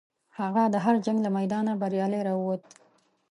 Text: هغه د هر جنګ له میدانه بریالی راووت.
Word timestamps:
هغه 0.39 0.63
د 0.73 0.75
هر 0.85 0.95
جنګ 1.05 1.17
له 1.25 1.29
میدانه 1.37 1.71
بریالی 1.81 2.21
راووت. 2.27 2.63